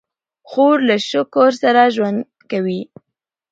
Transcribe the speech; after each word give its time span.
خور 0.49 0.75
له 0.89 0.95
شکر 1.09 1.49
سره 1.63 1.81
ژوند 1.95 2.19
کوي. 2.51 2.81